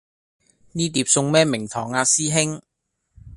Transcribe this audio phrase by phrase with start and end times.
[0.71, 2.59] 呢碟餸咩名堂呀師兄